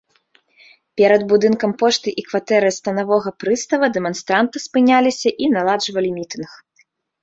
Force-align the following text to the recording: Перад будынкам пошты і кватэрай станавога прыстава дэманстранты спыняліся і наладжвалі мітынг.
Перад 1.01 1.21
будынкам 1.33 1.75
пошты 1.83 2.09
і 2.23 2.25
кватэрай 2.31 2.73
станавога 2.79 3.29
прыстава 3.45 3.93
дэманстранты 4.01 4.57
спыняліся 4.69 5.29
і 5.43 5.55
наладжвалі 5.57 6.09
мітынг. 6.21 6.63